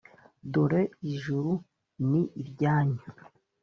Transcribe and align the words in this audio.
dore 0.51 0.81
ijuru 1.11 1.51
ni 2.09 2.21
iryanyu 2.41 3.03